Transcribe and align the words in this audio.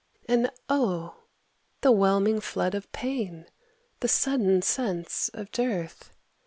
And 0.27 0.49
oh, 0.67 1.17
the 1.81 1.91
whelming 1.91 2.41
flood 2.41 2.73
of 2.73 2.91
pain, 2.91 3.45
The 3.99 4.07
sudden 4.07 4.63
sense 4.63 5.29
of 5.31 5.51
dearth! 5.51 6.09